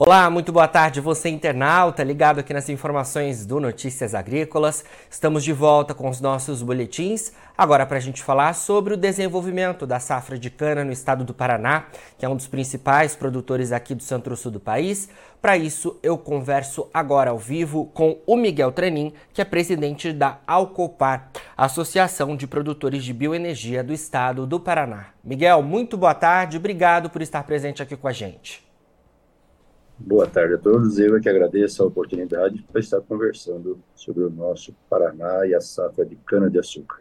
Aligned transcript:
Olá, 0.00 0.30
muito 0.30 0.52
boa 0.52 0.68
tarde, 0.68 1.00
você 1.00 1.28
internauta, 1.28 2.04
ligado 2.04 2.38
aqui 2.38 2.54
nas 2.54 2.68
informações 2.68 3.44
do 3.44 3.58
Notícias 3.58 4.14
Agrícolas. 4.14 4.84
Estamos 5.10 5.42
de 5.42 5.52
volta 5.52 5.92
com 5.92 6.08
os 6.08 6.20
nossos 6.20 6.62
boletins, 6.62 7.32
agora 7.56 7.84
para 7.84 7.96
a 7.96 8.00
gente 8.00 8.22
falar 8.22 8.52
sobre 8.52 8.94
o 8.94 8.96
desenvolvimento 8.96 9.88
da 9.88 9.98
safra 9.98 10.38
de 10.38 10.50
cana 10.50 10.84
no 10.84 10.92
estado 10.92 11.24
do 11.24 11.34
Paraná, 11.34 11.86
que 12.16 12.24
é 12.24 12.28
um 12.28 12.36
dos 12.36 12.46
principais 12.46 13.16
produtores 13.16 13.72
aqui 13.72 13.92
do 13.92 14.04
centro-sul 14.04 14.52
do 14.52 14.60
país. 14.60 15.08
Para 15.42 15.56
isso, 15.56 15.98
eu 16.00 16.16
converso 16.16 16.88
agora 16.94 17.30
ao 17.30 17.38
vivo 17.38 17.86
com 17.86 18.20
o 18.24 18.36
Miguel 18.36 18.70
Trenin, 18.70 19.12
que 19.34 19.42
é 19.42 19.44
presidente 19.44 20.12
da 20.12 20.38
Alcopar, 20.46 21.28
Associação 21.56 22.36
de 22.36 22.46
Produtores 22.46 23.02
de 23.02 23.12
Bioenergia 23.12 23.82
do 23.82 23.92
estado 23.92 24.46
do 24.46 24.60
Paraná. 24.60 25.06
Miguel, 25.24 25.60
muito 25.60 25.96
boa 25.96 26.14
tarde, 26.14 26.56
obrigado 26.56 27.10
por 27.10 27.20
estar 27.20 27.42
presente 27.42 27.82
aqui 27.82 27.96
com 27.96 28.06
a 28.06 28.12
gente. 28.12 28.67
Boa 30.00 30.28
tarde 30.28 30.54
a 30.54 30.58
todos. 30.58 30.96
Eu 30.98 31.16
é 31.16 31.20
que 31.20 31.28
agradeço 31.28 31.82
a 31.82 31.86
oportunidade 31.86 32.62
para 32.70 32.80
estar 32.80 33.00
conversando 33.00 33.80
sobre 33.96 34.22
o 34.22 34.30
nosso 34.30 34.72
Paraná 34.88 35.44
e 35.44 35.54
a 35.54 35.60
safra 35.60 36.06
de 36.06 36.14
cana-de-açúcar. 36.14 37.00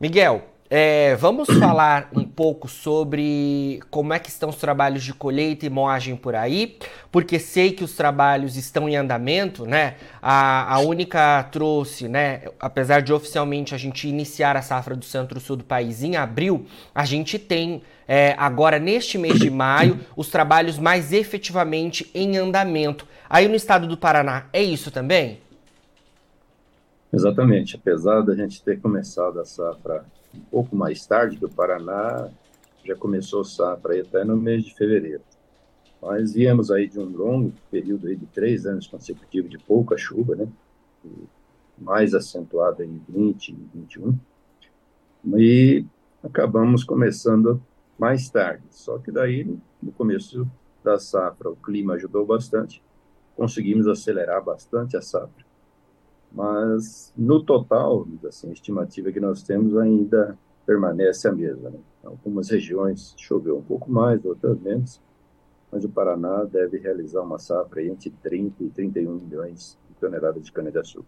Miguel, 0.00 0.53
é, 0.70 1.14
vamos 1.16 1.46
falar 1.58 2.08
um 2.16 2.24
pouco 2.24 2.68
sobre 2.68 3.80
como 3.90 4.14
é 4.14 4.18
que 4.18 4.30
estão 4.30 4.48
os 4.48 4.56
trabalhos 4.56 5.02
de 5.02 5.12
colheita 5.12 5.66
e 5.66 5.70
moagem 5.70 6.16
por 6.16 6.34
aí, 6.34 6.78
porque 7.12 7.38
sei 7.38 7.72
que 7.72 7.84
os 7.84 7.94
trabalhos 7.94 8.56
estão 8.56 8.88
em 8.88 8.96
andamento, 8.96 9.66
né? 9.66 9.96
A, 10.22 10.74
a 10.74 10.78
Única 10.80 11.42
trouxe, 11.52 12.08
né? 12.08 12.42
Apesar 12.58 13.02
de 13.02 13.12
oficialmente 13.12 13.74
a 13.74 13.78
gente 13.78 14.08
iniciar 14.08 14.56
a 14.56 14.62
safra 14.62 14.96
do 14.96 15.04
centro-sul 15.04 15.56
do 15.56 15.64
país 15.64 16.02
em 16.02 16.16
abril, 16.16 16.64
a 16.94 17.04
gente 17.04 17.38
tem 17.38 17.82
é, 18.08 18.34
agora 18.38 18.78
neste 18.78 19.18
mês 19.18 19.38
de 19.38 19.50
maio 19.50 20.00
os 20.16 20.28
trabalhos 20.28 20.78
mais 20.78 21.12
efetivamente 21.12 22.10
em 22.14 22.38
andamento. 22.38 23.06
Aí 23.28 23.48
no 23.48 23.54
estado 23.54 23.86
do 23.86 23.98
Paraná, 23.98 24.46
é 24.52 24.62
isso 24.62 24.90
também? 24.90 25.40
Exatamente. 27.12 27.76
Apesar 27.76 28.22
da 28.22 28.34
gente 28.34 28.62
ter 28.62 28.80
começado 28.80 29.38
a 29.38 29.44
safra 29.44 30.04
um 30.36 30.44
pouco 30.50 30.76
mais 30.76 31.06
tarde 31.06 31.36
que 31.36 31.44
o 31.44 31.48
Paraná, 31.48 32.30
já 32.84 32.94
começou 32.94 33.40
a 33.40 33.44
safra 33.44 34.00
até 34.00 34.24
no 34.24 34.36
mês 34.36 34.64
de 34.64 34.74
fevereiro. 34.74 35.22
Mas 36.02 36.34
viemos 36.34 36.70
aí 36.70 36.86
de 36.86 37.00
um 37.00 37.08
longo 37.08 37.52
período 37.70 38.08
aí 38.08 38.16
de 38.16 38.26
três 38.26 38.66
anos 38.66 38.86
consecutivos 38.86 39.50
de 39.50 39.58
pouca 39.58 39.96
chuva, 39.96 40.36
né? 40.36 40.48
mais 41.78 42.14
acentuada 42.14 42.84
em 42.84 43.00
20 43.08 43.48
e 43.48 43.68
21. 43.74 44.18
E 45.36 45.84
acabamos 46.22 46.84
começando 46.84 47.60
mais 47.98 48.28
tarde. 48.28 48.64
Só 48.70 48.98
que 48.98 49.10
daí, 49.10 49.44
no 49.82 49.92
começo 49.92 50.48
da 50.82 50.98
safra, 50.98 51.50
o 51.50 51.56
clima 51.56 51.94
ajudou 51.94 52.26
bastante, 52.26 52.82
conseguimos 53.36 53.86
acelerar 53.86 54.42
bastante 54.44 54.96
a 54.96 55.02
safra. 55.02 55.44
Mas, 56.34 57.12
no 57.16 57.42
total, 57.44 58.06
assim, 58.26 58.50
a 58.50 58.52
estimativa 58.52 59.12
que 59.12 59.20
nós 59.20 59.42
temos 59.44 59.76
ainda 59.76 60.36
permanece 60.66 61.28
a 61.28 61.32
mesma. 61.32 61.70
Né? 61.70 61.78
Algumas 62.02 62.50
regiões 62.50 63.14
choveu 63.16 63.56
um 63.56 63.62
pouco 63.62 63.90
mais, 63.90 64.24
outras 64.24 64.58
menos, 64.60 65.00
mas 65.70 65.84
o 65.84 65.88
Paraná 65.88 66.44
deve 66.44 66.78
realizar 66.78 67.22
uma 67.22 67.38
safra 67.38 67.84
entre 67.84 68.10
30 68.10 68.64
e 68.64 68.70
31 68.70 69.14
milhões 69.14 69.78
de 69.88 69.94
toneladas 69.94 70.44
de 70.44 70.50
cana-de-açúcar. 70.50 71.06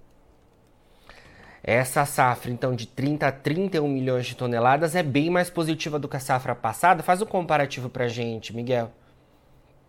Essa 1.62 2.04
safra, 2.04 2.52
então, 2.52 2.76
de 2.76 2.86
30 2.86 3.26
a 3.26 3.32
31 3.32 3.88
milhões 3.88 4.26
de 4.26 4.36
toneladas 4.36 4.94
é 4.94 5.02
bem 5.02 5.28
mais 5.28 5.50
positiva 5.50 5.98
do 5.98 6.06
que 6.06 6.16
a 6.16 6.20
safra 6.20 6.54
passada. 6.54 7.02
Faz 7.02 7.20
um 7.20 7.26
comparativo 7.26 7.88
para 7.90 8.06
gente, 8.06 8.54
Miguel. 8.54 8.92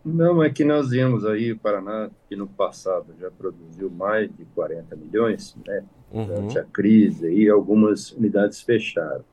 Não, 0.07 0.41
é 0.41 0.49
que 0.49 0.63
nós 0.63 0.91
vimos 0.91 1.25
aí 1.25 1.51
o 1.51 1.59
Paraná, 1.59 2.09
que 2.29 2.35
no 2.35 2.47
passado 2.47 3.13
já 3.19 3.29
produziu 3.29 3.89
mais 3.89 4.33
de 4.33 4.45
40 4.55 4.95
milhões, 4.95 5.55
né? 5.67 5.83
Uhum. 6.11 6.25
Durante 6.25 6.59
a 6.59 6.63
crise 6.63 7.29
e 7.29 7.49
algumas 7.49 8.13
unidades 8.13 8.61
fecharam. 8.61 9.25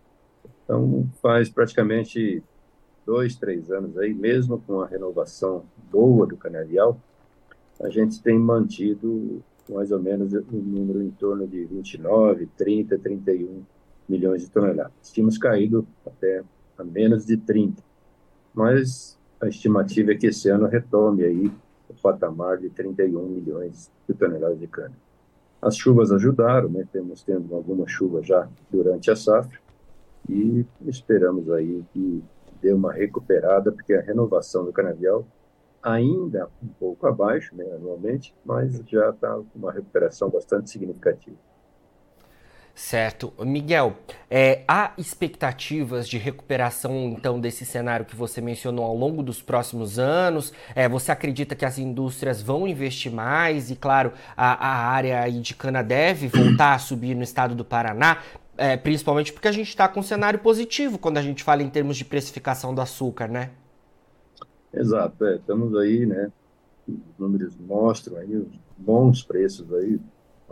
Então, 0.65 1.09
faz 1.22 1.48
praticamente 1.48 2.43
dois, 3.06 3.37
três 3.37 3.71
anos 3.71 3.97
aí, 3.97 4.12
mesmo 4.12 4.60
com 4.66 4.81
a 4.81 4.87
renovação 4.87 5.65
boa 5.93 6.26
do 6.26 6.37
canavial, 6.37 6.98
a 7.81 7.88
gente 7.88 8.21
tem 8.21 8.37
mantido 8.37 9.43
mais 9.69 9.93
ou 9.93 10.00
menos 10.00 10.34
um 10.34 10.59
número 10.59 11.03
em 11.03 11.10
torno 11.10 11.47
de 11.47 11.65
29, 11.66 12.48
30, 12.56 12.98
31 12.98 13.62
milhões 14.09 14.43
de 14.43 14.50
toneladas. 14.50 15.12
Tínhamos 15.12 15.38
caído 15.38 15.87
até 16.04 16.43
a 16.77 16.82
menos 16.82 17.25
de 17.25 17.37
30, 17.37 17.81
mas 18.53 19.16
a 19.44 19.49
estimativa 19.49 20.12
é 20.12 20.15
que 20.15 20.27
esse 20.27 20.49
ano 20.49 20.66
retome 20.66 21.22
aí 21.22 21.53
o 21.88 21.94
patamar 21.94 22.59
de 22.59 22.71
31 22.71 23.28
milhões 23.28 23.91
de 24.09 24.15
toneladas 24.15 24.59
de 24.59 24.66
cana. 24.66 24.94
As 25.60 25.77
chuvas 25.77 26.10
ajudaram, 26.12 26.69
né? 26.69 26.87
temos 26.91 27.22
tendo 27.22 27.54
alguma 27.54 27.87
chuva 27.87 28.22
já 28.22 28.49
durante 28.71 29.10
a 29.10 29.16
safra 29.16 29.59
e 30.28 30.65
esperamos 30.87 31.50
aí 31.50 31.84
que 31.93 32.22
dê 32.60 32.72
uma 32.72 32.93
recuperada, 32.93 33.71
porque 33.71 33.93
a 33.93 34.00
renovação 34.00 34.65
do 34.65 34.72
canavial 34.72 35.27
ainda 35.83 36.49
um 36.62 36.69
pouco 36.69 37.06
abaixo, 37.06 37.54
né, 37.54 37.65
anualmente, 37.75 38.34
mas 38.43 38.81
já 38.87 39.10
está 39.10 39.34
com 39.34 39.59
uma 39.59 39.71
recuperação 39.71 40.31
bastante 40.31 40.71
significativa. 40.71 41.37
Certo. 42.74 43.32
Miguel, 43.38 43.96
é, 44.28 44.64
há 44.66 44.92
expectativas 44.98 46.08
de 46.08 46.18
recuperação, 46.18 46.92
então, 47.16 47.38
desse 47.38 47.64
cenário 47.64 48.04
que 48.04 48.16
você 48.16 48.40
mencionou 48.40 48.84
ao 48.84 48.96
longo 48.96 49.22
dos 49.22 49.40
próximos 49.40 49.96
anos? 49.96 50.52
É, 50.74 50.88
você 50.88 51.12
acredita 51.12 51.54
que 51.54 51.64
as 51.64 51.78
indústrias 51.78 52.42
vão 52.42 52.66
investir 52.66 53.12
mais? 53.12 53.70
E, 53.70 53.76
claro, 53.76 54.12
a, 54.36 54.68
a 54.68 54.88
área 54.88 55.30
de 55.30 55.54
cana 55.54 55.84
deve 55.84 56.26
voltar 56.34 56.74
a 56.74 56.78
subir 56.80 57.14
no 57.14 57.22
estado 57.22 57.54
do 57.54 57.64
Paraná? 57.64 58.18
É, 58.56 58.76
principalmente 58.76 59.32
porque 59.32 59.48
a 59.48 59.52
gente 59.52 59.68
está 59.68 59.86
com 59.88 60.00
um 60.00 60.02
cenário 60.02 60.41
positivo 60.41 60.98
quando 60.98 61.18
a 61.18 61.22
gente 61.22 61.44
fala 61.44 61.62
em 61.62 61.70
termos 61.70 61.96
de 61.96 62.04
precificação 62.04 62.74
do 62.74 62.80
açúcar, 62.80 63.28
né? 63.28 63.50
Exato, 64.72 65.24
é, 65.24 65.36
estamos 65.36 65.76
aí, 65.76 66.06
né? 66.06 66.32
Os 66.88 67.18
números 67.18 67.56
mostram 67.56 68.16
aí 68.16 68.34
os 68.36 68.48
bons 68.76 69.22
preços 69.22 69.72
aí, 69.72 70.00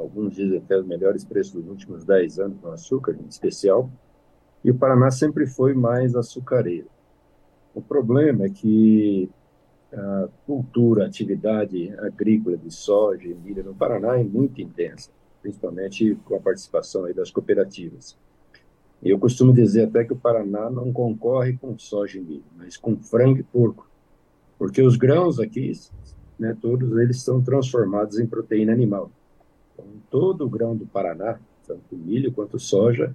alguns 0.03 0.35
dizem 0.35 0.59
até 0.59 0.79
os 0.79 0.87
melhores 0.87 1.25
preços 1.25 1.55
dos 1.55 1.69
últimos 1.69 2.05
10 2.05 2.39
anos 2.39 2.61
no 2.61 2.71
açúcar, 2.71 3.17
em 3.21 3.29
especial, 3.29 3.91
e 4.65 4.71
o 4.71 4.75
Paraná 4.75 5.11
sempre 5.11 5.47
foi 5.47 5.75
mais 5.75 6.15
açucareiro. 6.15 6.89
O 7.75 7.81
problema 7.81 8.45
é 8.45 8.51
que 8.51 9.29
a 9.93 10.29
cultura, 10.47 11.05
a 11.05 11.07
atividade 11.07 11.93
agrícola 11.99 12.57
de 12.57 12.71
soja 12.71 13.29
e 13.29 13.35
milho 13.35 13.65
no 13.65 13.75
Paraná 13.75 14.19
é 14.19 14.25
muito 14.25 14.61
intensa, 14.61 15.11
principalmente 15.41 16.15
com 16.25 16.37
a 16.37 16.41
participação 16.41 17.05
aí 17.05 17.15
das 17.15 17.31
cooperativas. 17.31 18.17
Eu 19.03 19.19
costumo 19.19 19.53
dizer 19.53 19.89
até 19.89 20.05
que 20.05 20.13
o 20.13 20.17
Paraná 20.17 20.71
não 20.71 20.93
concorre 20.93 21.57
com 21.57 21.77
soja 21.79 22.19
e 22.19 22.23
milho, 22.23 22.45
mas 22.57 22.77
com 22.77 22.97
frango 22.97 23.39
e 23.39 23.43
porco 23.43 23.91
porque 24.63 24.81
os 24.81 24.95
grãos 24.95 25.41
aqui, 25.41 25.73
né, 26.39 26.57
todos 26.61 26.97
eles 26.97 27.21
são 27.21 27.43
transformados 27.43 28.21
em 28.21 28.27
proteína 28.29 28.73
animal. 28.73 29.11
Então, 29.83 30.03
todo 30.11 30.45
o 30.45 30.49
grão 30.49 30.77
do 30.77 30.87
Paraná, 30.87 31.39
tanto 31.67 31.97
milho 31.97 32.33
quanto 32.33 32.59
soja, 32.59 33.15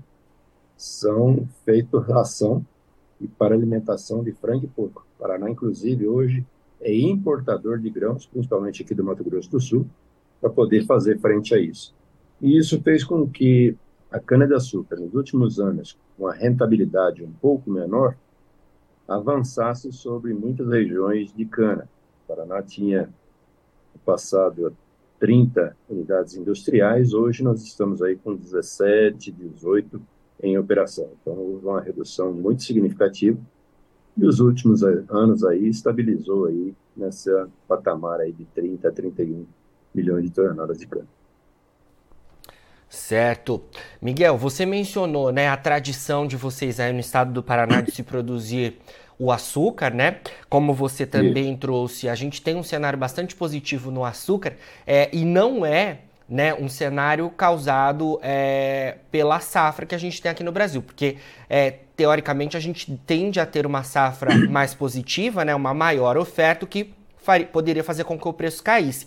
são 0.75 1.47
feitos 1.65 2.05
ração 2.05 2.65
e 3.19 3.27
para 3.27 3.55
alimentação 3.55 4.23
de 4.23 4.31
frango 4.31 4.65
e 4.65 4.67
porco. 4.67 5.05
O 5.15 5.21
Paraná, 5.21 5.49
inclusive, 5.49 6.07
hoje 6.07 6.45
é 6.79 6.95
importador 6.95 7.79
de 7.79 7.89
grãos, 7.89 8.25
principalmente 8.25 8.83
aqui 8.83 8.93
do 8.93 9.03
Mato 9.03 9.23
Grosso 9.23 9.49
do 9.49 9.59
Sul, 9.59 9.87
para 10.39 10.49
poder 10.49 10.85
fazer 10.85 11.19
frente 11.19 11.55
a 11.55 11.59
isso. 11.59 11.95
E 12.39 12.57
isso 12.57 12.79
fez 12.81 13.03
com 13.03 13.27
que 13.27 13.75
a 14.11 14.19
cana-de-açúcar, 14.19 14.97
nos 14.97 15.13
últimos 15.15 15.59
anos, 15.59 15.97
com 16.15 16.27
a 16.27 16.33
rentabilidade 16.33 17.23
um 17.23 17.31
pouco 17.31 17.71
menor, 17.71 18.15
avançasse 19.07 19.91
sobre 19.91 20.33
muitas 20.33 20.67
regiões 20.67 21.33
de 21.33 21.45
cana. 21.45 21.89
O 22.23 22.27
Paraná 22.27 22.61
tinha 22.61 23.09
passado 24.05 24.73
30 25.19 25.75
unidades 25.89 26.35
industriais, 26.35 27.13
hoje 27.13 27.43
nós 27.43 27.63
estamos 27.63 28.01
aí 28.01 28.15
com 28.15 28.35
17, 28.35 29.31
18 29.31 30.01
em 30.41 30.57
operação. 30.57 31.09
Então, 31.21 31.33
houve 31.33 31.65
uma 31.65 31.81
redução 31.81 32.31
muito 32.31 32.63
significativa 32.63 33.39
e 34.15 34.25
os 34.25 34.39
últimos 34.39 34.83
anos 34.83 35.43
aí 35.43 35.67
estabilizou 35.67 36.45
aí 36.45 36.73
nessa 36.95 37.49
patamar 37.67 38.19
aí 38.19 38.31
de 38.31 38.45
30 38.45 38.87
a 38.87 38.91
31 38.91 39.45
milhões 39.93 40.23
de 40.23 40.31
toneladas 40.31 40.77
de 40.77 40.87
cana. 40.87 41.07
Certo. 42.89 43.61
Miguel, 44.01 44.37
você 44.37 44.65
mencionou 44.65 45.31
né, 45.31 45.49
a 45.49 45.57
tradição 45.57 46.25
de 46.25 46.37
vocês 46.37 46.79
aí 46.79 46.93
no 46.93 46.99
estado 46.99 47.33
do 47.33 47.43
Paraná 47.43 47.81
de 47.81 47.91
se 47.91 48.01
produzir 48.01 48.77
o 49.19 49.31
açúcar, 49.31 49.93
né? 49.93 50.17
Como 50.49 50.73
você 50.73 51.05
também 51.05 51.51
Isso. 51.51 51.59
trouxe, 51.59 52.09
a 52.09 52.15
gente 52.15 52.41
tem 52.41 52.55
um 52.55 52.63
cenário 52.63 52.97
bastante 52.97 53.35
positivo 53.35 53.89
no 53.89 54.05
açúcar 54.05 54.55
é, 54.85 55.09
e 55.11 55.25
não 55.25 55.65
é 55.65 55.99
né, 56.29 56.53
um 56.53 56.67
cenário 56.67 57.29
causado 57.29 58.19
é, 58.21 58.97
pela 59.09 59.39
safra 59.39 59.85
que 59.85 59.95
a 59.95 59.97
gente 59.97 60.21
tem 60.21 60.29
aqui 60.29 60.43
no 60.43 60.51
Brasil, 60.51 60.81
porque 60.81 61.17
é, 61.49 61.71
teoricamente 61.95 62.57
a 62.57 62.59
gente 62.59 62.91
tende 63.07 63.39
a 63.39 63.45
ter 63.45 63.65
uma 63.65 63.83
safra 63.83 64.35
mais 64.49 64.73
positiva, 64.73 65.45
né, 65.45 65.55
uma 65.55 65.73
maior 65.73 66.17
oferta, 66.17 66.65
que 66.65 66.93
poderia 67.51 67.83
fazer 67.83 68.03
com 68.03 68.17
que 68.17 68.27
o 68.27 68.33
preço 68.33 68.63
caísse. 68.63 69.05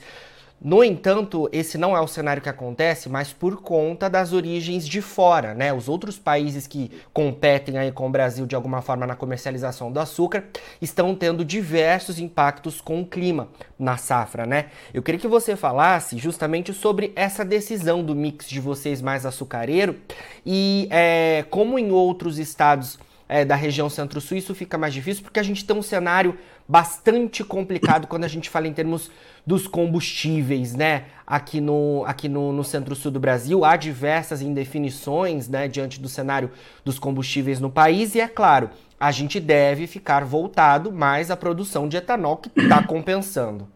No 0.62 0.84
entanto, 0.84 1.48
esse 1.52 1.78
não 1.78 1.96
é 1.96 2.00
o 2.02 2.06
cenário 2.06 2.42
que 2.42 2.48
acontece, 2.48 3.08
mas 3.08 3.32
por 3.32 3.62
conta 3.62 4.10
das 4.10 4.34
origens 4.34 4.86
de 4.86 5.00
fora, 5.00 5.54
né? 5.54 5.72
Os 5.72 5.88
outros 5.88 6.18
países 6.18 6.66
que 6.66 6.90
competem 7.14 7.78
aí 7.78 7.90
com 7.90 8.06
o 8.06 8.10
Brasil 8.10 8.44
de 8.44 8.54
alguma 8.54 8.82
forma 8.82 9.06
na 9.06 9.16
comercialização 9.16 9.90
do 9.90 9.98
açúcar 9.98 10.44
estão 10.78 11.14
tendo 11.14 11.46
diversos 11.46 12.18
impactos 12.18 12.78
com 12.78 13.00
o 13.00 13.06
clima 13.06 13.48
na 13.78 13.96
safra, 13.96 14.44
né? 14.44 14.66
Eu 14.92 15.02
queria 15.02 15.18
que 15.18 15.26
você 15.26 15.56
falasse 15.56 16.18
justamente 16.18 16.74
sobre 16.74 17.10
essa 17.16 17.42
decisão 17.42 18.04
do 18.04 18.14
mix 18.14 18.46
de 18.46 18.60
vocês 18.60 19.00
mais 19.00 19.24
açucareiro 19.24 19.96
e 20.44 20.86
é, 20.90 21.42
como 21.48 21.78
em 21.78 21.90
outros 21.90 22.38
estados 22.38 22.98
é, 23.30 23.44
da 23.44 23.54
região 23.54 23.88
centro-sul 23.88 24.36
isso 24.36 24.52
fica 24.56 24.76
mais 24.76 24.92
difícil 24.92 25.22
porque 25.22 25.38
a 25.38 25.42
gente 25.42 25.64
tem 25.64 25.76
um 25.76 25.82
cenário 25.82 26.36
bastante 26.66 27.44
complicado 27.44 28.08
quando 28.08 28.24
a 28.24 28.28
gente 28.28 28.50
fala 28.50 28.66
em 28.66 28.72
termos 28.72 29.08
dos 29.46 29.68
combustíveis, 29.68 30.74
né? 30.74 31.04
Aqui 31.24 31.60
no, 31.60 32.02
aqui 32.06 32.28
no, 32.28 32.52
no 32.52 32.64
centro-sul 32.64 33.12
do 33.12 33.20
Brasil 33.20 33.64
há 33.64 33.76
diversas 33.76 34.42
indefinições, 34.42 35.48
né, 35.48 35.68
diante 35.68 36.00
do 36.00 36.08
cenário 36.08 36.50
dos 36.84 36.98
combustíveis 36.98 37.60
no 37.60 37.70
país 37.70 38.16
e 38.16 38.20
é 38.20 38.26
claro, 38.26 38.68
a 38.98 39.12
gente 39.12 39.38
deve 39.38 39.86
ficar 39.86 40.24
voltado 40.24 40.90
mais 40.90 41.30
à 41.30 41.36
produção 41.36 41.88
de 41.88 41.96
etanol 41.96 42.36
que 42.36 42.50
está 42.60 42.82
compensando. 42.82 43.68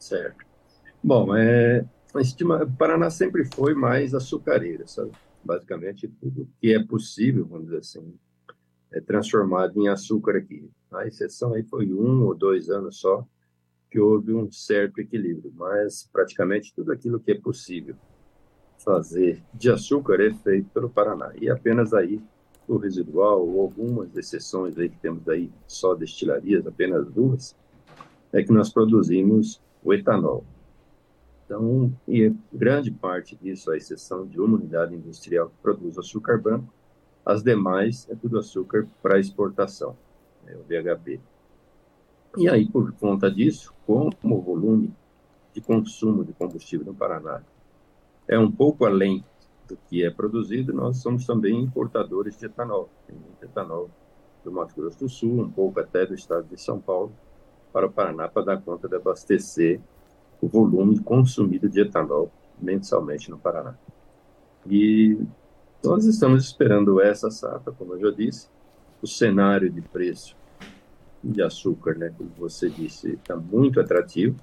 Certo. 0.00 0.44
Bom, 1.00 1.36
é, 1.36 1.84
a 2.12 2.66
Paraná 2.76 3.08
sempre 3.08 3.44
foi 3.44 3.72
mais 3.72 4.14
açucareira, 4.14 4.84
sabe? 4.84 5.12
Basicamente 5.44 6.08
tudo 6.08 6.48
que 6.60 6.72
é 6.72 6.82
possível, 6.82 7.44
vamos 7.44 7.66
dizer 7.66 7.78
assim, 7.78 8.14
é 8.92 9.00
transformado 9.00 9.78
em 9.80 9.88
açúcar 9.88 10.36
aqui. 10.36 10.70
A 10.92 11.06
exceção 11.06 11.54
aí 11.54 11.62
foi 11.64 11.92
um 11.92 12.24
ou 12.24 12.34
dois 12.34 12.70
anos 12.70 12.98
só, 12.98 13.26
que 13.90 14.00
houve 14.00 14.32
um 14.32 14.50
certo 14.50 15.00
equilíbrio, 15.00 15.52
mas 15.54 16.08
praticamente 16.12 16.74
tudo 16.74 16.92
aquilo 16.92 17.20
que 17.20 17.32
é 17.32 17.40
possível 17.40 17.94
fazer 18.78 19.42
de 19.52 19.70
açúcar 19.70 20.20
é 20.20 20.32
feito 20.34 20.68
pelo 20.70 20.90
Paraná. 20.90 21.32
E 21.40 21.48
apenas 21.48 21.94
aí 21.94 22.20
o 22.66 22.76
residual, 22.76 23.46
ou 23.46 23.60
algumas 23.60 24.16
exceções 24.16 24.78
aí 24.78 24.88
que 24.88 24.98
temos 24.98 25.28
aí, 25.28 25.50
só 25.66 25.94
destilarias, 25.94 26.66
apenas 26.66 27.06
duas, 27.10 27.56
é 28.32 28.42
que 28.42 28.52
nós 28.52 28.72
produzimos 28.72 29.60
o 29.82 29.92
etanol. 29.92 30.44
Então, 31.44 31.92
e 32.08 32.34
grande 32.52 32.90
parte 32.90 33.36
disso, 33.36 33.70
a 33.70 33.76
exceção 33.76 34.26
de 34.26 34.40
uma 34.40 34.56
unidade 34.56 34.94
industrial 34.94 35.48
que 35.48 35.56
produz 35.62 35.98
açúcar 35.98 36.38
branco, 36.38 36.72
as 37.24 37.42
demais 37.42 38.08
é 38.10 38.14
tudo 38.14 38.38
açúcar 38.38 38.86
para 39.02 39.18
exportação, 39.18 39.96
é 40.46 40.56
o 40.56 40.62
VHP. 40.62 41.20
E 42.36 42.48
aí, 42.48 42.68
por 42.68 42.92
conta 42.92 43.30
disso, 43.30 43.72
como 43.86 44.10
o 44.22 44.40
volume 44.40 44.92
de 45.52 45.60
consumo 45.60 46.24
de 46.24 46.32
combustível 46.32 46.86
no 46.86 46.94
Paraná 46.94 47.42
é 48.26 48.38
um 48.38 48.50
pouco 48.50 48.84
além 48.84 49.24
do 49.68 49.76
que 49.88 50.04
é 50.04 50.10
produzido, 50.10 50.72
nós 50.72 50.98
somos 50.98 51.26
também 51.26 51.60
importadores 51.60 52.36
de 52.38 52.46
etanol. 52.46 52.88
Tem 53.06 53.16
muito 53.16 53.42
etanol 53.42 53.90
do 54.42 54.50
Mato 54.50 54.74
Grosso 54.74 54.98
do 54.98 55.08
Sul, 55.08 55.40
um 55.40 55.50
pouco 55.50 55.78
até 55.80 56.04
do 56.04 56.14
estado 56.14 56.46
de 56.48 56.60
São 56.60 56.80
Paulo, 56.80 57.12
para 57.72 57.86
o 57.86 57.92
Paraná, 57.92 58.28
para 58.28 58.44
dar 58.44 58.62
conta 58.62 58.88
de 58.88 58.96
abastecer 58.96 59.80
o 60.44 60.48
volume 60.48 60.98
consumido 61.00 61.68
de 61.68 61.80
etanol 61.80 62.30
mensalmente 62.60 63.30
no 63.30 63.38
Paraná. 63.38 63.74
E 64.68 65.18
nós 65.82 66.04
estamos 66.04 66.44
esperando 66.44 67.00
essa 67.00 67.30
safra, 67.30 67.72
como 67.72 67.94
eu 67.94 68.00
já 68.00 68.10
disse, 68.10 68.48
o 69.02 69.06
cenário 69.06 69.70
de 69.70 69.80
preço 69.80 70.36
de 71.22 71.42
açúcar, 71.42 71.96
né, 71.96 72.12
como 72.16 72.30
você 72.36 72.68
disse, 72.68 73.12
está 73.12 73.34
muito 73.34 73.80
atrativo. 73.80 74.36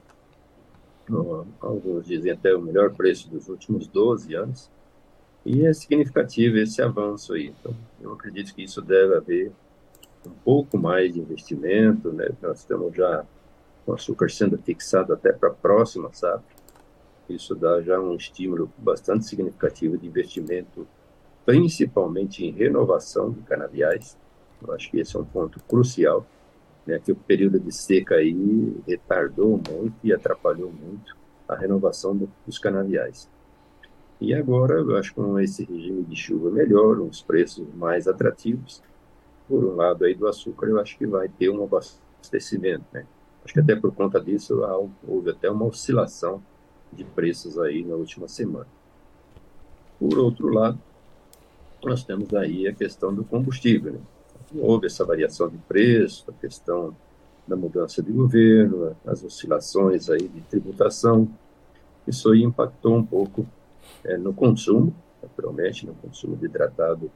Alguns 1.59 2.07
dizem 2.07 2.31
até 2.31 2.55
o 2.55 2.61
melhor 2.61 2.93
preço 2.93 3.29
dos 3.29 3.47
últimos 3.47 3.87
12 3.87 4.33
anos. 4.33 4.69
E 5.45 5.65
é 5.65 5.73
significativo 5.73 6.57
esse 6.57 6.81
avanço 6.81 7.33
aí. 7.33 7.53
Então, 7.59 7.75
eu 7.99 8.13
acredito 8.13 8.53
que 8.55 8.63
isso 8.63 8.81
deve 8.81 9.15
haver 9.15 9.51
um 10.25 10.31
pouco 10.43 10.77
mais 10.77 11.13
de 11.13 11.19
investimento, 11.19 12.11
né? 12.11 12.29
Nós 12.41 12.59
estamos 12.59 12.95
já 12.95 13.25
o 13.85 13.93
açúcar 13.93 14.29
sendo 14.29 14.57
fixado 14.57 15.13
até 15.13 15.31
para 15.31 15.49
a 15.49 15.53
próxima 15.53 16.11
safra. 16.13 16.43
Isso 17.29 17.55
dá 17.55 17.81
já 17.81 17.99
um 17.99 18.15
estímulo 18.15 18.71
bastante 18.77 19.25
significativo 19.25 19.97
de 19.97 20.07
investimento, 20.07 20.87
principalmente 21.45 22.45
em 22.45 22.51
renovação 22.51 23.31
de 23.31 23.41
canaviais. 23.41 24.17
Eu 24.65 24.73
acho 24.73 24.91
que 24.91 24.99
esse 24.99 25.15
é 25.15 25.19
um 25.19 25.25
ponto 25.25 25.59
crucial 25.63 26.25
né, 26.85 26.99
que 26.99 27.11
o 27.11 27.15
período 27.15 27.59
de 27.59 27.71
seca 27.71 28.15
aí 28.15 28.75
retardou 28.87 29.61
muito 29.69 29.95
e 30.03 30.13
atrapalhou 30.13 30.71
muito 30.71 31.15
a 31.47 31.55
renovação 31.55 32.15
do, 32.15 32.29
dos 32.45 32.57
canaviais. 32.57 33.29
E 34.19 34.33
agora, 34.33 34.75
eu 34.75 34.95
acho 34.97 35.09
que 35.09 35.15
com 35.15 35.39
esse 35.39 35.63
regime 35.63 36.03
de 36.03 36.15
chuva 36.15 36.51
melhor, 36.51 36.99
uns 36.99 37.21
preços 37.21 37.67
mais 37.73 38.07
atrativos, 38.07 38.83
por 39.47 39.63
um 39.63 39.75
lado 39.75 40.05
aí 40.05 40.13
do 40.13 40.27
açúcar, 40.27 40.67
eu 40.67 40.79
acho 40.79 40.97
que 40.97 41.07
vai 41.07 41.27
ter 41.27 41.49
um 41.49 41.63
abastecimento, 41.63 42.85
né? 42.93 43.05
Acho 43.43 43.53
que 43.53 43.59
até 43.59 43.75
por 43.75 43.93
conta 43.93 44.19
disso 44.19 44.61
houve 45.07 45.31
até 45.31 45.49
uma 45.49 45.65
oscilação 45.65 46.41
de 46.91 47.03
preços 47.03 47.57
aí 47.57 47.83
na 47.83 47.95
última 47.95 48.27
semana. 48.27 48.67
Por 49.99 50.17
outro 50.17 50.49
lado, 50.49 50.79
nós 51.83 52.03
temos 52.03 52.33
aí 52.33 52.67
a 52.67 52.73
questão 52.73 53.13
do 53.13 53.23
combustível, 53.23 53.93
né? 53.93 53.99
houve 54.55 54.87
essa 54.87 55.05
variação 55.05 55.47
de 55.49 55.57
preço, 55.57 56.25
a 56.29 56.33
questão 56.33 56.95
da 57.47 57.55
mudança 57.55 58.03
de 58.03 58.11
governo, 58.11 58.95
as 59.05 59.23
oscilações 59.23 60.09
aí 60.09 60.27
de 60.27 60.41
tributação, 60.41 61.27
isso 62.07 62.31
aí 62.31 62.43
impactou 62.43 62.95
um 62.95 63.05
pouco 63.05 63.47
é, 64.03 64.17
no 64.17 64.33
consumo, 64.33 64.93
naturalmente, 65.21 65.85
no 65.85 65.93
consumo 65.95 66.35
de 66.35 66.45
hidratado 66.45 67.11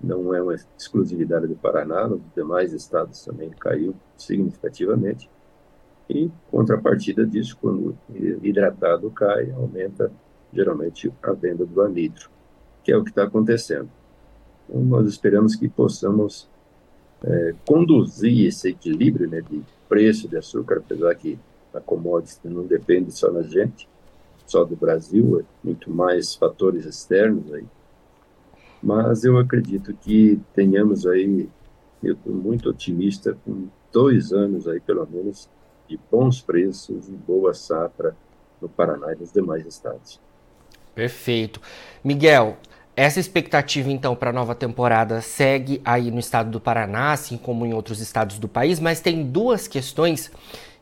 não 0.00 0.34
é 0.34 0.42
uma 0.42 0.54
exclusividade 0.54 1.46
do 1.46 1.56
Paraná, 1.56 2.06
nos 2.06 2.20
demais 2.34 2.72
estados 2.72 3.24
também 3.24 3.50
caiu 3.50 3.94
significativamente. 4.16 5.28
E, 6.08 6.30
contrapartida 6.50 7.26
disso, 7.26 7.56
quando 7.60 7.96
hidratado 8.42 9.10
cai, 9.10 9.50
aumenta 9.50 10.10
geralmente 10.52 11.12
a 11.22 11.32
venda 11.32 11.64
do 11.66 11.80
anidro, 11.82 12.30
que 12.84 12.92
é 12.92 12.96
o 12.96 13.02
que 13.02 13.10
está 13.10 13.24
acontecendo. 13.24 13.88
Então, 14.68 14.82
nós 14.82 15.08
esperamos 15.08 15.56
que 15.56 15.68
possamos 15.68 16.48
é, 17.24 17.54
conduzir 17.66 18.46
esse 18.46 18.68
equilíbrio 18.68 19.28
né, 19.28 19.40
de 19.40 19.62
preço 19.88 20.28
de 20.28 20.36
açúcar, 20.36 20.78
apesar 20.78 21.14
que 21.14 21.38
a 21.74 21.80
commodity 21.80 22.48
não 22.48 22.66
depende 22.66 23.12
só 23.12 23.30
da 23.30 23.42
gente, 23.42 23.88
só 24.46 24.64
do 24.64 24.76
Brasil, 24.76 25.40
é 25.40 25.44
muito 25.62 25.90
mais 25.90 26.34
fatores 26.34 26.86
externos 26.86 27.52
aí. 27.52 27.64
Mas 28.82 29.24
eu 29.24 29.38
acredito 29.38 29.92
que 29.94 30.40
tenhamos 30.54 31.06
aí, 31.06 31.48
eu 32.02 32.14
estou 32.14 32.32
muito 32.32 32.70
otimista, 32.70 33.36
com 33.44 33.66
dois 33.92 34.32
anos 34.32 34.68
aí, 34.68 34.78
pelo 34.80 35.06
menos, 35.10 35.48
de 35.88 35.98
bons 36.10 36.40
preços 36.40 37.08
e 37.08 37.12
boa 37.12 37.54
safra 37.54 38.16
no 38.60 38.68
Paraná 38.68 39.12
e 39.12 39.16
nos 39.16 39.32
demais 39.32 39.66
estados. 39.66 40.20
Perfeito. 40.94 41.60
Miguel, 42.02 42.56
essa 42.96 43.20
expectativa, 43.20 43.90
então, 43.90 44.16
para 44.16 44.30
a 44.30 44.32
nova 44.32 44.54
temporada 44.54 45.20
segue 45.20 45.82
aí 45.84 46.10
no 46.10 46.18
estado 46.18 46.50
do 46.50 46.58
Paraná, 46.58 47.12
assim 47.12 47.36
como 47.36 47.66
em 47.66 47.74
outros 47.74 48.00
estados 48.00 48.38
do 48.38 48.48
país, 48.48 48.80
mas 48.80 49.00
tem 49.00 49.22
duas 49.22 49.68
questões 49.68 50.30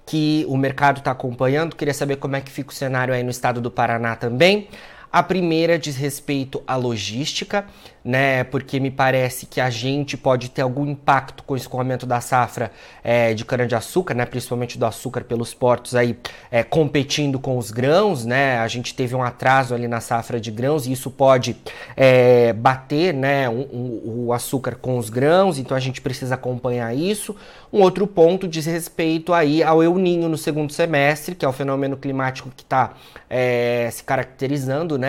que 0.07 0.45
o 0.49 0.57
mercado 0.57 0.99
está 0.99 1.11
acompanhando. 1.11 1.75
Queria 1.75 1.95
saber 1.95 2.17
como 2.17 2.37
é 2.37 2.41
que 2.41 2.53
fica 2.53 2.71
o 2.71 2.75
cenário 2.75 3.13
aí 3.13 3.23
no 3.23 3.31
estado 3.31 3.61
do 3.61 3.71
Paraná 3.71 4.15
também. 4.15 4.69
A 5.15 5.23
primeira 5.23 5.79
diz 5.79 5.97
respeito 5.97 6.61
à 6.67 6.75
logística, 6.75 7.67
né? 8.05 8.43
Porque 8.43 8.81
me 8.81 8.91
parece 8.91 9.47
que 9.47 9.61
a 9.61 9.71
gente 9.71 10.17
pode 10.17 10.51
ter 10.51 10.63
algum 10.63 10.85
impacto 10.85 11.45
com 11.45 11.55
o 11.55 11.57
escoamento 11.57 12.05
da 12.05 12.21
safra 12.21 12.73
é, 13.05 13.33
de 13.33 13.45
cana-de-açúcar, 13.45 14.13
né? 14.13 14.27
Principalmente 14.27 14.77
do 14.77 14.85
açúcar 14.85 15.23
pelos 15.23 15.55
portos 15.55 15.95
aí 15.95 16.19
é, 16.51 16.65
competindo 16.65 17.39
com 17.39 17.57
os 17.57 17.71
grãos, 17.71 18.25
né? 18.25 18.59
A 18.59 18.67
gente 18.67 18.93
teve 18.93 19.15
um 19.15 19.23
atraso 19.23 19.73
ali 19.73 19.87
na 19.87 20.01
safra 20.01 20.41
de 20.41 20.51
grãos 20.51 20.85
e 20.85 20.91
isso 20.91 21.13
pode 21.13 21.57
é, 21.97 22.53
bater, 22.53 23.15
né? 23.15 23.49
Um, 23.49 23.61
um, 23.73 24.25
o 24.27 24.33
açúcar 24.33 24.75
com 24.75 24.99
os 24.99 25.09
grãos, 25.09 25.61
então 25.61 25.77
a 25.77 25.81
gente 25.81 26.01
precisa 26.01 26.35
acompanhar 26.35 26.93
isso. 26.93 27.37
Um 27.73 27.83
outro 27.83 28.05
ponto 28.07 28.49
diz 28.49 28.67
respeito 28.67 29.33
aí 29.33 29.63
ao 29.63 29.81
El 29.81 29.97
Ninho 29.97 30.29
no 30.29 30.37
segundo 30.37 30.73
semestre, 30.73 31.37
que 31.37 31.45
é 31.45 31.49
o 31.49 31.53
fenômeno 31.53 31.97
climático 31.97 32.51
que 32.55 32.65
está 32.65 32.95
é, 33.31 33.89
se 33.93 34.03
caracterizando, 34.05 34.99
né? 34.99 35.04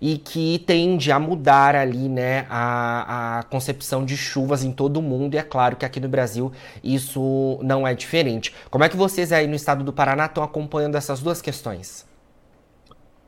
E 0.00 0.18
que 0.18 0.58
tende 0.60 1.10
a 1.10 1.18
mudar 1.18 1.74
ali, 1.74 2.08
né, 2.08 2.46
a, 2.48 3.38
a 3.38 3.42
concepção 3.44 4.04
de 4.04 4.16
chuvas 4.16 4.62
em 4.62 4.70
todo 4.70 4.98
o 4.98 5.02
mundo. 5.02 5.34
E 5.34 5.38
é 5.38 5.42
claro 5.42 5.76
que 5.76 5.84
aqui 5.84 5.98
no 5.98 6.08
Brasil 6.08 6.52
isso 6.82 7.58
não 7.62 7.86
é 7.86 7.94
diferente. 7.94 8.54
Como 8.70 8.84
é 8.84 8.88
que 8.88 8.96
vocês 8.96 9.32
aí 9.32 9.46
no 9.46 9.54
estado 9.54 9.82
do 9.82 9.92
Paraná 9.92 10.26
estão 10.26 10.42
acompanhando 10.42 10.96
essas 10.96 11.20
duas 11.20 11.42
questões? 11.42 12.06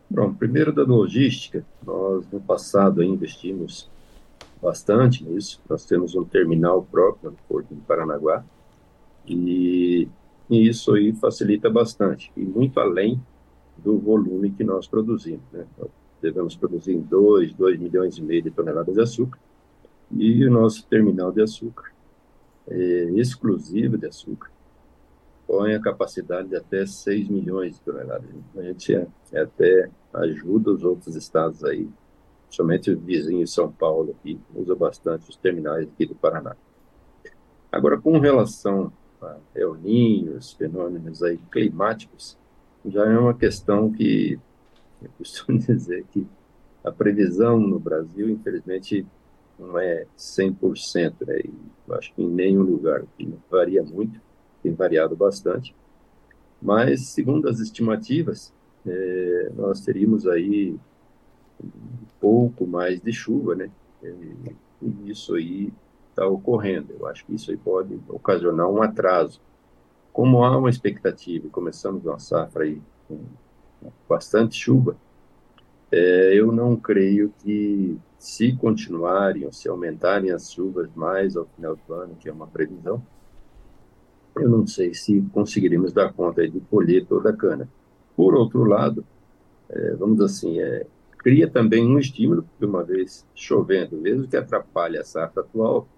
Bom, 0.09 0.33
primeiro 0.33 0.73
da 0.73 0.83
logística, 0.83 1.65
nós 1.85 2.25
no 2.31 2.41
passado 2.41 3.03
investimos 3.03 3.89
bastante 4.63 5.25
nisso. 5.25 5.61
Nós 5.69 5.85
temos 5.85 6.15
um 6.15 6.25
terminal 6.25 6.83
próprio 6.83 7.31
no 7.31 7.37
Porto 7.49 7.75
de 7.75 7.81
Paranaguá 7.81 8.45
e 9.27 10.09
e 10.51 10.69
isso 10.69 10.93
aí 10.95 11.13
facilita 11.13 11.71
bastante, 11.71 12.33
e 12.37 12.41
muito 12.41 12.81
além 12.81 13.23
do 13.79 13.97
volume 14.01 14.51
que 14.51 14.65
nós 14.65 14.89
produzimos. 14.89 15.45
Né? 15.53 15.65
Devemos 16.21 16.57
produzir 16.57 16.93
em 16.93 17.01
2, 17.01 17.55
2 17.55 17.79
milhões 17.79 18.17
e 18.19 18.23
meio 18.23 18.43
de 18.43 18.51
toneladas 18.51 18.95
de 18.95 19.01
açúcar, 19.01 19.39
e 20.11 20.45
o 20.45 20.51
nosso 20.51 20.87
terminal 20.87 21.31
de 21.31 21.43
açúcar, 21.43 21.93
é, 22.69 22.75
exclusivo 23.15 23.97
de 23.97 24.07
açúcar, 24.07 24.51
põe 25.47 25.75
a 25.75 25.81
capacidade 25.81 26.49
de 26.49 26.57
até 26.57 26.87
6 26.87 27.29
milhões 27.29 27.75
de 27.75 27.81
toneladas. 27.81 28.29
A 28.57 28.63
gente 28.63 28.95
é, 28.95 29.41
até 29.41 29.91
ajuda 30.15 30.73
os 30.73 30.85
outros 30.85 31.17
estados 31.17 31.65
aí, 31.65 31.89
somente 32.49 32.91
o 32.91 32.99
vizinho 32.99 33.47
São 33.47 33.71
Paulo 33.71 34.15
aqui, 34.19 34.39
usa 34.55 34.75
bastante 34.75 35.29
os 35.29 35.37
terminais 35.37 35.89
aqui 35.89 36.07
do 36.07 36.15
Paraná. 36.15 36.57
Agora, 37.71 38.01
com 38.01 38.19
relação 38.19 38.93
a 39.23 39.37
El 39.55 39.75
Ninho, 39.75 40.37
os 40.37 40.53
fenômenos 40.53 41.23
aí 41.23 41.39
climáticos, 41.51 42.37
já 42.85 43.05
é 43.07 43.19
uma 43.19 43.35
questão 43.35 43.93
que 43.93 44.39
eu 45.03 45.11
costumo 45.19 45.59
dizer 45.61 46.05
que 46.11 46.27
a 46.83 46.91
previsão 46.91 47.59
no 47.59 47.79
Brasil, 47.79 48.29
infelizmente, 48.29 49.07
não 49.59 49.79
é 49.79 50.07
100%, 50.17 51.27
né? 51.27 51.41
Eu 51.87 51.95
acho 51.95 52.15
que 52.15 52.23
em 52.23 52.29
nenhum 52.29 52.63
lugar, 52.63 53.05
varia 53.51 53.83
muito, 53.83 54.21
tem 54.63 54.73
variado 54.73 55.15
bastante. 55.15 55.75
Mas, 56.61 57.09
segundo 57.09 57.49
as 57.49 57.61
estimativas, 57.61 58.53
é, 58.87 59.53
nós 59.55 59.81
teríamos 59.81 60.27
aí 60.27 60.79
um 61.63 62.07
pouco 62.19 62.67
mais 62.67 63.01
de 63.01 63.13
chuva, 63.13 63.55
né? 63.55 63.71
E, 64.03 64.57
e 64.83 65.11
isso 65.11 65.35
aí 65.35 65.73
está 66.09 66.27
ocorrendo. 66.27 66.95
Eu 66.99 67.07
acho 67.07 67.25
que 67.27 67.35
isso 67.35 67.51
aí 67.51 67.57
pode 67.57 67.99
ocasionar 68.09 68.69
um 68.69 68.83
atraso. 68.83 69.41
Como 70.13 70.43
há 70.45 70.57
uma 70.57 70.71
expectativa, 70.71 71.49
começamos 71.51 72.05
uma 72.05 72.19
safra 72.19 72.65
aí 72.65 72.81
com 73.07 73.21
bastante 74.09 74.57
chuva, 74.57 74.97
é, 75.93 76.35
eu 76.35 76.53
não 76.53 76.77
creio 76.77 77.33
que 77.43 77.99
se 78.19 78.55
continuarem 78.57 79.45
ou 79.47 79.53
se 79.53 79.69
aumentarem 79.69 80.31
as 80.31 80.53
chuvas 80.53 80.89
mais 80.95 81.37
ao 81.37 81.47
final 81.57 81.77
do 81.77 81.95
ano, 81.95 82.17
que 82.17 82.29
é 82.29 82.33
uma 82.33 82.47
previsão, 82.47 83.03
eu 84.37 84.49
não 84.49 84.67
sei 84.67 84.95
se 84.95 85.21
conseguiremos 85.33 85.93
dar 85.93 86.13
conta 86.13 86.47
de 86.49 86.61
colher 86.61 87.05
toda 87.07 87.31
a 87.31 87.37
cana. 87.37 87.69
Por 88.17 88.35
outro 88.35 88.65
lado, 88.65 89.05
é, 89.69 89.95
vamos 89.95 90.21
assim, 90.21 90.61
é, 90.61 90.87
cria 91.19 91.49
também 91.49 91.87
um 91.87 91.99
estímulo, 91.99 92.43
porque 92.43 92.65
uma 92.65 92.85
vez 92.85 93.27
chovendo, 93.35 93.97
mesmo 93.97 94.29
que 94.29 94.37
atrapalhe 94.37 94.99
a 94.99 95.05
safra 95.05 95.43
atual, 95.43 95.89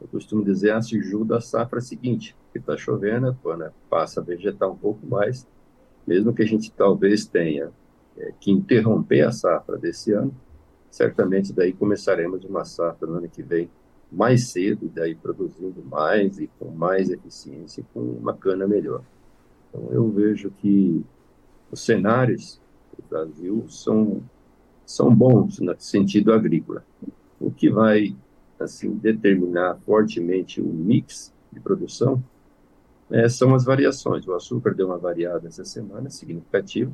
eu 0.00 0.08
costumo 0.08 0.44
dizer, 0.44 0.70
ah, 0.70 0.78
ajuda 0.78 1.38
a 1.38 1.40
safra 1.40 1.80
seguinte, 1.80 2.36
porque 2.44 2.58
está 2.58 2.76
chovendo, 2.76 3.28
a 3.28 3.34
cana 3.34 3.72
passa 3.88 4.20
a 4.20 4.24
vegetar 4.24 4.70
um 4.70 4.76
pouco 4.76 5.06
mais, 5.06 5.46
mesmo 6.06 6.32
que 6.32 6.42
a 6.42 6.46
gente 6.46 6.72
talvez 6.72 7.26
tenha 7.26 7.70
é, 8.16 8.32
que 8.40 8.50
interromper 8.50 9.22
a 9.22 9.32
safra 9.32 9.76
desse 9.76 10.12
ano, 10.12 10.34
certamente 10.90 11.52
daí 11.52 11.72
começaremos 11.72 12.44
uma 12.44 12.64
safra 12.64 13.06
no 13.06 13.16
ano 13.16 13.28
que 13.28 13.42
vem 13.42 13.68
mais 14.10 14.48
cedo, 14.48 14.86
e 14.86 14.88
daí 14.88 15.14
produzindo 15.14 15.82
mais 15.84 16.38
e 16.38 16.48
com 16.58 16.70
mais 16.70 17.10
eficiência, 17.10 17.84
com 17.92 18.00
uma 18.00 18.32
cana 18.34 18.66
melhor. 18.66 19.02
Então 19.68 19.88
eu 19.92 20.08
vejo 20.10 20.50
que 20.50 21.04
os 21.70 21.84
cenários 21.84 22.60
do 22.96 23.04
Brasil 23.08 23.64
são 23.68 24.22
são 24.86 25.12
bons 25.12 25.58
no 25.58 25.74
sentido 25.80 26.32
agrícola. 26.32 26.84
O 27.40 27.50
que 27.50 27.68
vai 27.68 28.16
assim 28.58 28.94
determinar 28.94 29.76
fortemente 29.84 30.60
o 30.60 30.64
mix 30.64 31.34
de 31.52 31.58
produção 31.58 32.22
é, 33.10 33.28
são 33.28 33.54
as 33.54 33.64
variações. 33.64 34.26
O 34.26 34.34
açúcar 34.34 34.74
deu 34.74 34.86
uma 34.86 34.98
variada 34.98 35.48
essa 35.48 35.64
semana 35.64 36.10
significativa, 36.10 36.92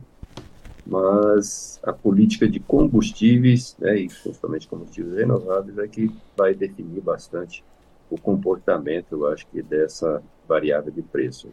mas 0.87 1.81
a 1.83 1.93
política 1.93 2.49
de 2.49 2.61
combustíveis, 2.61 3.77
né, 3.79 3.97
e 3.97 4.09
principalmente 4.09 4.69
combustíveis 4.69 5.17
renováveis, 5.17 5.79
é 5.79 5.87
que 5.87 6.11
vai 6.37 6.55
definir 6.55 7.01
bastante 7.01 7.65
o 8.11 8.19
comportamento, 8.19 9.13
eu 9.13 9.27
acho 9.29 9.47
que, 9.47 9.63
dessa 9.63 10.23
variável 10.47 10.93
de 10.93 11.01
preço, 11.01 11.49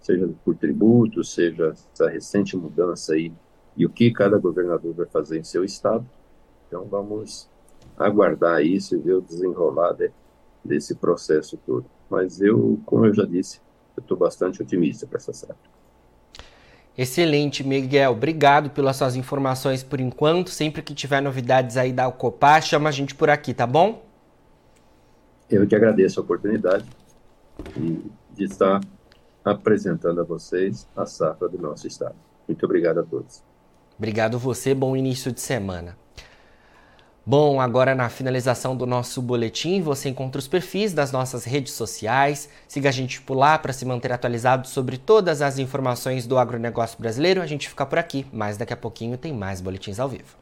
seja 0.00 0.28
por 0.44 0.56
tributo, 0.56 1.22
seja 1.22 1.74
essa 1.92 2.08
recente 2.08 2.56
mudança 2.56 3.12
aí, 3.12 3.32
e 3.76 3.86
o 3.86 3.90
que 3.90 4.10
cada 4.10 4.36
governador 4.36 4.92
vai 4.94 5.06
fazer 5.06 5.38
em 5.38 5.44
seu 5.44 5.64
estado. 5.64 6.04
Então, 6.66 6.84
vamos 6.84 7.48
aguardar 7.96 8.64
isso 8.64 8.96
e 8.96 8.98
ver 8.98 9.14
o 9.14 9.20
desenrolar 9.20 9.92
de, 9.92 10.10
desse 10.64 10.94
processo 10.94 11.56
todo. 11.64 11.86
Mas 12.10 12.40
eu, 12.40 12.80
como 12.84 13.06
eu 13.06 13.14
já 13.14 13.24
disse, 13.24 13.60
eu 13.96 14.00
estou 14.00 14.16
bastante 14.16 14.62
otimista 14.62 15.06
para 15.06 15.18
essa 15.18 15.32
safra. 15.32 15.56
Excelente, 16.96 17.64
Miguel. 17.64 18.12
Obrigado 18.12 18.70
pelas 18.70 18.96
suas 18.96 19.16
informações 19.16 19.82
por 19.82 20.00
enquanto. 20.00 20.50
Sempre 20.50 20.82
que 20.82 20.94
tiver 20.94 21.20
novidades 21.22 21.76
aí 21.76 21.92
da 21.92 22.04
Alcopar, 22.04 22.60
chama 22.62 22.88
a 22.88 22.92
gente 22.92 23.14
por 23.14 23.30
aqui, 23.30 23.54
tá 23.54 23.66
bom? 23.66 24.04
Eu 25.48 25.66
que 25.66 25.74
agradeço 25.74 26.20
a 26.20 26.22
oportunidade 26.22 26.86
de 28.34 28.44
estar 28.44 28.80
apresentando 29.44 30.20
a 30.20 30.24
vocês 30.24 30.86
a 30.96 31.06
safra 31.06 31.48
do 31.48 31.58
nosso 31.58 31.86
estado. 31.86 32.16
Muito 32.46 32.64
obrigado 32.64 33.00
a 33.00 33.02
todos. 33.02 33.42
Obrigado 33.96 34.38
você, 34.38 34.74
bom 34.74 34.96
início 34.96 35.32
de 35.32 35.40
semana. 35.40 36.01
Bom, 37.24 37.60
agora 37.60 37.94
na 37.94 38.08
finalização 38.08 38.76
do 38.76 38.84
nosso 38.84 39.22
boletim, 39.22 39.80
você 39.80 40.08
encontra 40.08 40.40
os 40.40 40.48
perfis 40.48 40.92
das 40.92 41.12
nossas 41.12 41.44
redes 41.44 41.72
sociais. 41.72 42.48
Siga 42.66 42.88
a 42.88 42.92
gente 42.92 43.20
por 43.20 43.36
lá 43.36 43.56
para 43.56 43.72
se 43.72 43.84
manter 43.84 44.10
atualizado 44.10 44.66
sobre 44.66 44.98
todas 44.98 45.40
as 45.40 45.56
informações 45.56 46.26
do 46.26 46.36
agronegócio 46.36 46.98
brasileiro. 46.98 47.40
A 47.40 47.46
gente 47.46 47.68
fica 47.68 47.86
por 47.86 48.00
aqui, 48.00 48.26
mas 48.32 48.56
daqui 48.56 48.72
a 48.72 48.76
pouquinho 48.76 49.16
tem 49.16 49.32
mais 49.32 49.60
boletins 49.60 50.00
ao 50.00 50.08
vivo. 50.08 50.41